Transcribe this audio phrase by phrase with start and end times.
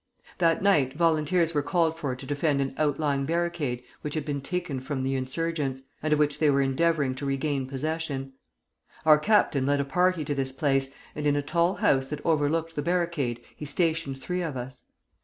[0.39, 4.81] "That night volunteers were called for to defend an outlying barricade which had been taren
[4.81, 8.33] from the insurgents, and of which they were endeavoring to regain possession.
[9.05, 12.73] Our captain led a party to this place, and in a tall house that overlooked
[12.75, 14.85] the barricade he stationed three of us.